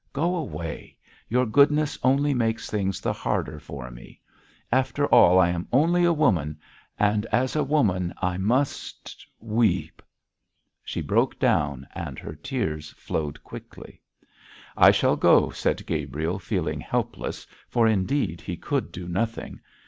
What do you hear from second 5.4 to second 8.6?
am only a woman, and as a woman I